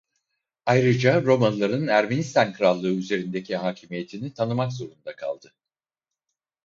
Ayrıca 0.65 1.23
Romalılar'ın 1.23 1.87
Ermenistan 1.87 2.53
Krallığı 2.53 2.91
üzerindeki 2.93 3.55
hakimiyetini 3.55 4.33
tanımak 4.33 4.71
zorunda 4.73 5.15
kaldı. 5.15 5.53